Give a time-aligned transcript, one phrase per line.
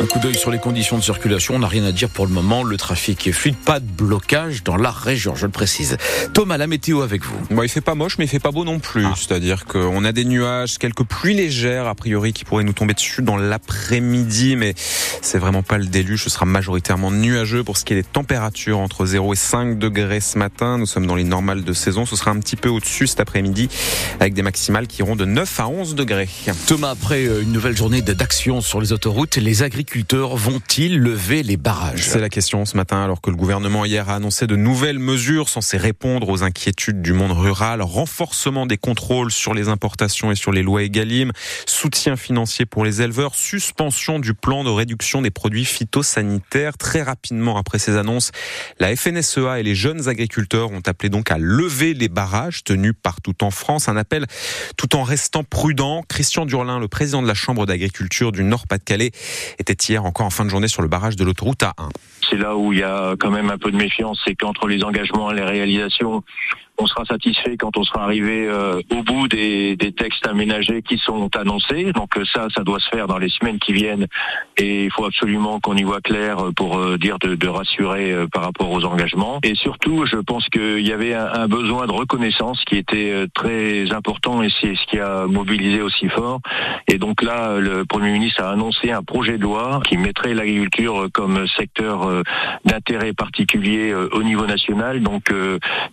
[0.00, 1.56] Un coup d'œil sur les conditions de circulation.
[1.56, 2.62] On n'a rien à dire pour le moment.
[2.62, 3.56] Le trafic est fluide.
[3.56, 5.96] Pas de blocage dans la région, je le précise.
[6.34, 7.36] Thomas, la météo avec vous.
[7.50, 9.04] Bon, il fait pas moche, mais il fait pas beau non plus.
[9.04, 9.14] Ah.
[9.16, 13.22] C'est-à-dire qu'on a des nuages, quelques pluies légères, a priori, qui pourraient nous tomber dessus
[13.22, 16.22] dans l'après-midi, mais c'est vraiment pas le déluge.
[16.22, 20.20] Ce sera majoritairement nuageux pour ce qui est des températures entre 0 et 5 degrés
[20.20, 20.78] ce matin.
[20.78, 22.06] Nous sommes dans les normales de saison.
[22.06, 23.68] Ce sera un petit peu au-dessus cet après-midi
[24.20, 26.28] avec des maximales qui iront de 9 à 11 degrés.
[26.68, 31.56] Thomas, après euh, une nouvelle journée d'action sur les autoroutes, les agriculteurs vont-ils lever les
[31.56, 32.04] barrages?
[32.04, 35.48] C'est la question ce matin, alors que le gouvernement hier a annoncé de nouvelles mesures
[35.48, 40.52] censées répondre aux inquiétudes du monde rural, renforcement des contrôles sur les importations et sur
[40.52, 41.32] les lois Egalim,
[41.66, 46.76] soutien financier pour les éleveurs, suspension du plan de réduction des produits phytosanitaires.
[46.76, 48.30] Très rapidement après ces annonces,
[48.78, 53.42] la FNSEA et les jeunes agriculteurs ont appelé donc à lever les barrages tenus partout
[53.42, 53.88] en France.
[53.88, 54.26] Un appel
[54.76, 56.02] tout en restant prudent.
[56.08, 59.12] Christian Durlin, le président de la Chambre d'agriculture du Nord-Pas-de-Calais,
[59.58, 61.90] était hier encore en fin de journée sur le barrage de l'autoroute A1.
[62.28, 64.84] C'est là où il y a quand même un peu de méfiance, c'est qu'entre les
[64.84, 66.22] engagements et les réalisations,
[66.78, 71.28] on sera satisfait quand on sera arrivé euh, au bout des, textes aménagés qui sont
[71.36, 71.92] annoncés.
[71.92, 74.06] Donc euh, ça, ça doit se faire dans les semaines qui viennent
[74.56, 78.70] et il faut absolument qu'on y voit clair pour euh, dire de, rassurer par rapport
[78.70, 79.40] aux engagements.
[79.42, 83.90] Et surtout, je pense qu'il y avait un, un, besoin de reconnaissance qui était très
[83.92, 86.40] important et c'est ce qui a mobilisé aussi fort.
[86.86, 91.08] Et donc là, le Premier ministre a annoncé un projet de loi qui mettrait l'agriculture
[91.12, 92.22] comme secteur
[92.66, 95.32] d'intérêt particulier au niveau national, donc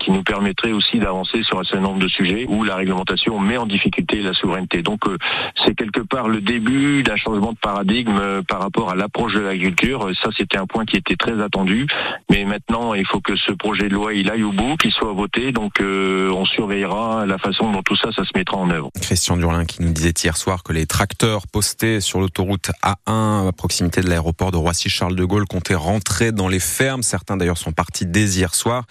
[0.00, 3.56] qui nous permettrait aussi d'avancer sur un certain nombre de sujets où la réglementation met
[3.56, 4.82] en difficulté la souveraineté.
[4.82, 5.16] Donc euh,
[5.64, 9.40] c'est quelque part le début d'un changement de paradigme euh, par rapport à l'approche de
[9.40, 10.10] l'agriculture.
[10.22, 11.86] Ça c'était un point qui était très attendu,
[12.30, 15.12] mais maintenant il faut que ce projet de loi il aille au bout, qu'il soit
[15.12, 15.52] voté.
[15.52, 18.90] Donc euh, on surveillera la façon dont tout ça ça se mettra en œuvre.
[19.00, 23.52] Christian Durlin qui nous disait hier soir que les tracteurs postés sur l'autoroute A1 à
[23.52, 27.02] proximité de l'aéroport de Roissy-Charles de Gaulle comptaient rentrer dans les fermes.
[27.02, 28.84] Certains d'ailleurs sont partis dès hier soir.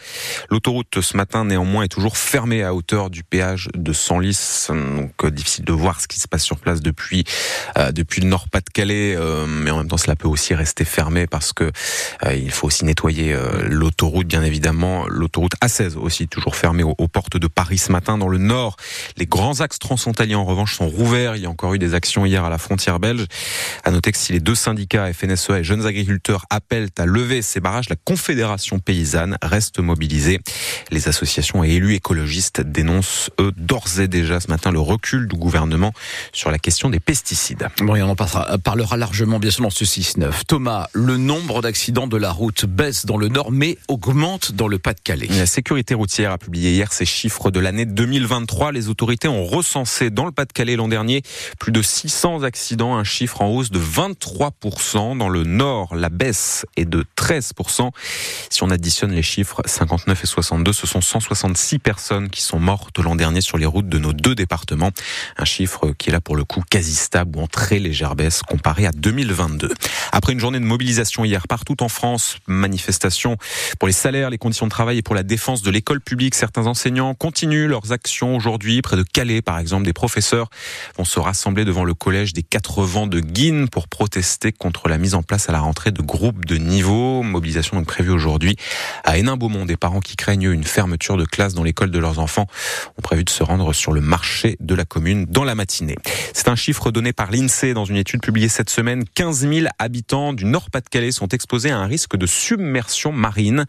[0.49, 4.67] L'autoroute ce matin néanmoins est toujours fermée à hauteur du péage de Senlis.
[4.69, 7.23] Donc euh, difficile de voir ce qui se passe sur place depuis
[7.77, 11.53] euh, depuis le Nord-Pas-de-Calais, euh, mais en même temps cela peut aussi rester fermé parce
[11.53, 11.71] que
[12.31, 13.35] il faut aussi nettoyer
[13.69, 15.07] l'autoroute, bien évidemment.
[15.07, 18.75] L'autoroute A16 aussi toujours fermée aux, portes de Paris ce matin dans le Nord.
[19.17, 21.35] Les grands axes transfrontaliers en revanche sont rouverts.
[21.35, 23.25] Il y a encore eu des actions hier à la frontière belge.
[23.83, 27.59] À noter que si les deux syndicats FNSEA et Jeunes Agriculteurs appellent à lever ces
[27.59, 30.39] barrages, la Confédération paysanne reste mobilisée.
[30.91, 35.35] Les associations et élus écologistes dénoncent, eux, d'ores et déjà ce matin le recul du
[35.35, 35.93] gouvernement
[36.33, 37.67] sur la question des pesticides.
[37.81, 40.45] Bon, et on en passera, parlera largement, bien sûr, dans ce 6-9.
[40.47, 44.79] Thomas, le nombre d'accidents de la route baisse dans le Nord, mais augmente dans le
[44.79, 45.27] Pas-de-Calais.
[45.29, 48.71] La sécurité routière a publié hier ses chiffres de l'année 2023.
[48.71, 51.21] Les autorités ont recensé dans le Pas-de-Calais l'an dernier
[51.59, 55.17] plus de 600 accidents, un chiffre en hausse de 23%.
[55.17, 57.89] Dans le Nord, la baisse est de 13%.
[58.49, 61.01] Si on additionne les chiffres 59 et 62, ce sont
[61.55, 64.91] 166 personnes qui sont mortes l'an dernier sur les routes de nos deux départements.
[65.37, 68.41] Un chiffre qui est là pour le coup quasi stable ou en très légère baisse
[68.43, 69.73] comparé à 2022.
[70.11, 73.37] Après une journée de mobilisation hier partout en France, manifestation
[73.79, 76.67] pour les salaires, les conditions de travail et pour la défense de l'école publique, certains
[76.67, 78.81] enseignants continuent leurs actions aujourd'hui.
[78.81, 80.49] Près de Calais, par exemple, des professeurs
[80.97, 84.97] vont se rassembler devant le collège des Quatre Vents de Guine pour protester contre la
[84.97, 87.23] mise en place à la rentrée de groupes de niveau.
[87.23, 88.55] Mobilisation donc prévue aujourd'hui
[89.03, 89.65] à Hénin-Beaumont.
[89.65, 92.47] Des parents qui craignent une fermeture de classe dans l'école de leurs enfants
[92.97, 95.95] ont prévu de se rendre sur le marché de la commune dans la matinée.
[96.33, 99.03] C'est un chiffre donné par l'INSEE dans une étude publiée cette semaine.
[99.15, 103.65] 15 000 habitants du Nord-Pas-de-Calais sont exposés à un risque de submersion marine.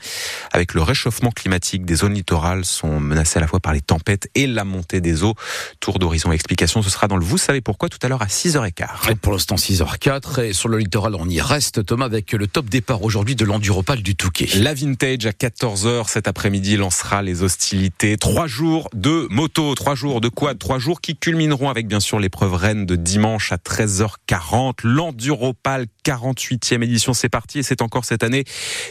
[0.52, 4.28] Avec le réchauffement climatique, des zones littorales sont menacées à la fois par les tempêtes
[4.34, 5.34] et la montée des eaux.
[5.80, 9.10] Tour d'horizon explication, ce sera dans le Vous savez pourquoi tout à l'heure à 6h15.
[9.10, 12.68] Et pour l'instant 6h04 et sur le littoral on y reste Thomas avec le top
[12.68, 14.48] départ aujourd'hui de l'enduropal du Touquet.
[14.56, 18.16] La Vintage à 14h cet après-midi lancera les hostilités.
[18.16, 22.20] Trois jours de moto, trois jours de quad, trois jours qui culmineront avec bien sûr
[22.20, 24.74] l'épreuve reine de dimanche à 13h40.
[24.84, 28.44] L'Enduropal 48e édition, c'est parti et c'est encore cette année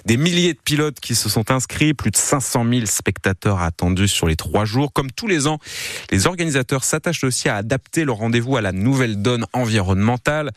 [0.03, 4.27] des milliers de pilotes qui se sont inscrits, plus de 500 000 spectateurs attendus sur
[4.27, 4.91] les trois jours.
[4.91, 5.59] Comme tous les ans,
[6.11, 10.51] les organisateurs s'attachent aussi à adapter leur rendez-vous à la nouvelle donne environnementale.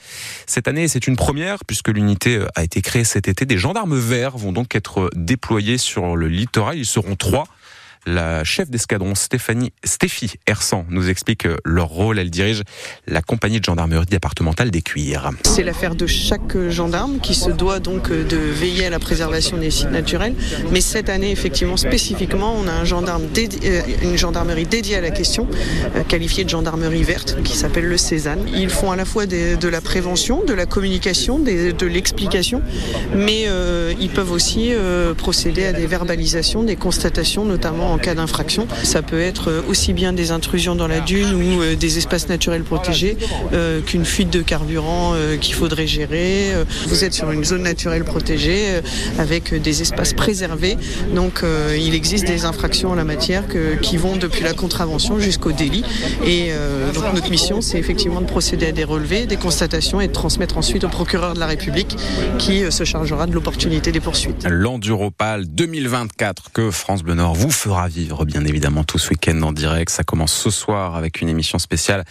[0.49, 3.47] Cette année, c'est une première puisque l'unité a été créée cet été.
[3.47, 6.77] Des gendarmes verts vont donc être déployés sur le littoral.
[6.79, 7.45] Ils seront trois.
[8.07, 12.19] La chef d'escadron Stéphanie Stéphie Hersan nous explique leur rôle.
[12.19, 12.63] Elle dirige
[13.07, 15.31] la compagnie de gendarmerie départementale des Cuirs.
[15.45, 19.71] C'est l'affaire de chaque gendarme qui se doit donc de veiller à la préservation des
[19.71, 20.35] sites naturels.
[20.71, 23.23] Mais cette année, effectivement, spécifiquement, on a un gendarme
[24.03, 25.47] une gendarmerie dédiée à la question,
[25.97, 28.47] euh, qualifiée de gendarmerie verte, qui s'appelle le Cézanne.
[28.55, 32.63] Ils font à la fois de la prévention, de la communication, de l'explication,
[33.15, 38.15] mais euh, ils peuvent aussi euh, procéder à des verbalisations, des constatations, notamment en cas
[38.15, 38.67] d'infraction.
[38.83, 42.63] Ça peut être aussi bien des intrusions dans la dune ou euh, des espaces naturels
[42.63, 43.17] protégés
[43.53, 46.53] euh, qu'une fuite de carburant euh, qu'il faudrait gérer.
[46.87, 48.81] Vous êtes sur une zone naturelle protégée
[49.19, 50.77] avec des espaces préservés.
[51.15, 51.43] Donc
[51.77, 53.45] il existe des infractions en la matière
[53.81, 55.85] qui vont depuis la contravention jusqu'au délit.
[56.25, 56.51] Et
[56.95, 60.59] donc notre mission, c'est effectivement de procéder à des relevés, des constatations et de transmettre
[60.59, 61.97] ensuite au procureur de la République
[62.39, 64.47] qui se chargera de l'opportunité des poursuites.
[64.49, 69.53] L'Enduropal 2024 que France Bleu Nord vous fera vivre bien évidemment tout ce week-end en
[69.53, 69.91] direct.
[69.91, 72.05] Ça commence ce soir avec une émission spéciale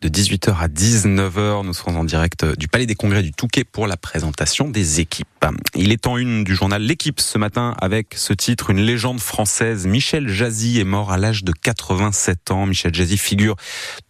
[0.00, 1.64] de 18h à 19h.
[1.64, 5.26] Nous serons en direct du Palais des Congrès du Touquet pour la présentation des équipes.
[5.74, 9.86] Il est en une du journal L'équipe ce matin avec ce titre, une légende française.
[9.86, 12.66] Michel Jazzy est mort à l'âge de 87 ans.
[12.66, 13.56] Michel Jazzy figure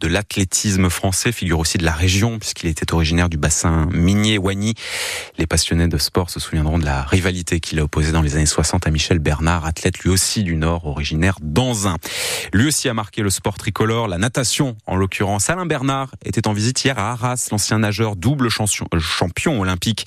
[0.00, 4.74] de l'athlétisme français, figure aussi de la région puisqu'il était originaire du bassin minier Wagny.
[5.36, 8.46] Les passionnés de sport se souviendront de la rivalité qu'il a opposée dans les années
[8.46, 11.07] 60 à Michel Bernard, athlète lui aussi du Nord, originaire
[11.40, 11.96] d'Anzin.
[12.52, 15.50] Lui aussi a marqué le sport tricolore, la natation en l'occurrence.
[15.50, 20.06] Alain Bernard était en visite hier à Arras, l'ancien nageur double champion olympique,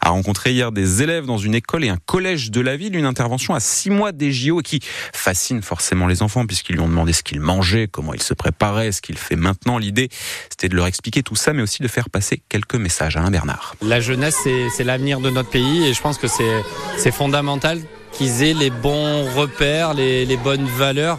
[0.00, 3.06] a rencontré hier des élèves dans une école et un collège de la ville, une
[3.06, 4.80] intervention à six mois des JO qui
[5.12, 8.92] fascine forcément les enfants puisqu'ils lui ont demandé ce qu'il mangeait, comment il se préparait,
[8.92, 9.78] ce qu'il fait maintenant.
[9.78, 10.08] L'idée,
[10.50, 13.16] c'était de leur expliquer tout ça, mais aussi de faire passer quelques messages.
[13.16, 13.74] Alain Bernard.
[13.82, 14.36] La jeunesse,
[14.76, 17.80] c'est l'avenir de notre pays et je pense que c'est fondamental
[18.20, 21.18] qu'ils les bons repères, les, bonnes valeurs.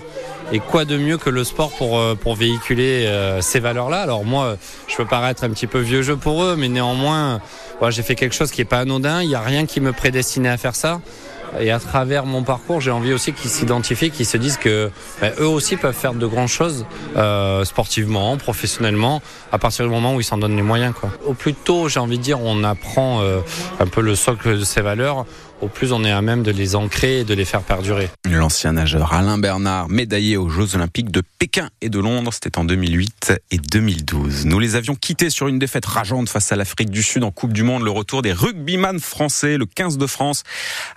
[0.51, 4.01] Et quoi de mieux que le sport pour, euh, véhiculer euh, ces valeurs-là?
[4.01, 4.57] Alors moi,
[4.87, 7.39] je peux paraître un petit peu vieux jeu pour eux, mais néanmoins,
[7.89, 9.23] j'ai fait quelque chose qui n'est pas anodin.
[9.23, 11.01] Il n'y a rien qui me prédestinait à faire ça.
[11.59, 15.33] Et à travers mon parcours, j'ai envie aussi qu'ils s'identifient, qu'ils se disent que ben,
[15.39, 16.85] eux aussi peuvent faire de grandes choses
[17.17, 19.21] euh, sportivement, professionnellement,
[19.51, 20.93] à partir du moment où ils s'en donnent les moyens.
[21.25, 23.21] Au plus tôt, j'ai envie de dire, on apprend
[23.79, 25.25] un peu le socle de ces valeurs
[25.61, 28.09] au plus on est à même de les ancrer et de les faire perdurer.
[28.29, 32.63] L'ancien nageur Alain Bernard, médaillé aux Jeux Olympiques de Pékin et de Londres, c'était en
[32.63, 34.45] 2008 et 2012.
[34.45, 37.53] Nous les avions quittés sur une défaite rageante face à l'Afrique du Sud en Coupe
[37.53, 37.83] du Monde.
[37.83, 40.43] Le retour des rugbyman français, le 15 de France,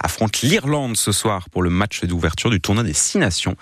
[0.00, 3.56] affronte l'Irlande ce soir pour le match d'ouverture du tournoi des Six Nations.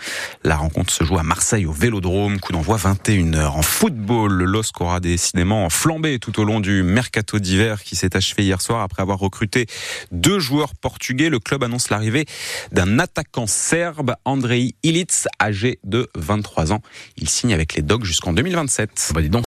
[0.44, 3.46] La rencontre se joue à Marseille au Vélodrome, coup d'envoi 21h.
[3.46, 8.16] En football, le LOSC aura décidément flambé tout au long du mercato d'hiver qui s'est
[8.16, 9.66] achevé hier soir après avoir recruté
[10.12, 12.26] deux joueurs portugais Le club annonce l'arrivée
[12.72, 16.80] d'un attaquant serbe, Andrei Ilic, âgé de 23 ans.
[17.16, 19.12] Il signe avec les Dogs jusqu'en 2027.
[19.14, 19.40] Bah dis donc.